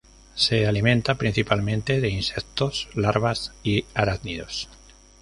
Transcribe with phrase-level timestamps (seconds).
[0.33, 4.67] Se alimenta principalmente de insectos, larvas y arácnidos.